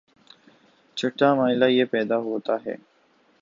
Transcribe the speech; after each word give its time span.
چھٹا 0.97 1.33
مألہ 1.33 1.65
یہ 1.65 1.85
پیدا 1.85 2.17
ہوتا 2.17 2.55
ہے 2.65 2.75